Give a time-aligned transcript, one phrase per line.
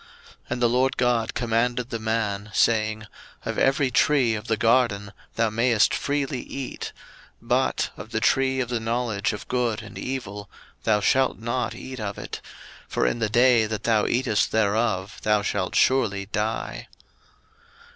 [0.25, 3.05] 01:002:016 And the LORD God commanded the man, saying,
[3.45, 6.91] Of every tree of the garden thou mayest freely eat:
[7.39, 10.49] 01:002:017 But of the tree of the knowledge of good and evil,
[10.85, 12.41] thou shalt not eat of it:
[12.87, 16.87] for in the day that thou eatest thereof thou shalt surely die.